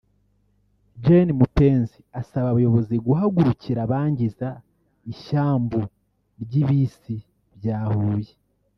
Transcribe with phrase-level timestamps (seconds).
[1.03, 4.47] Gen Mupenzi asaba abayobozi guhagurukira abangiza
[5.13, 5.79] Ishyambu
[6.43, 7.15] ry’Ibisi
[7.57, 8.33] bya Huye